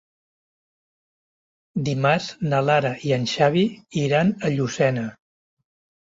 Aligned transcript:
Dimarts 1.89 2.29
na 2.53 2.61
Lara 2.69 2.91
i 3.09 3.13
en 3.17 3.27
Xavi 3.33 3.65
iran 4.05 4.33
a 4.49 4.51
Llucena. 4.55 5.05